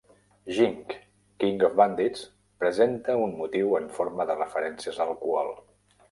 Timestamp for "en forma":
3.81-4.27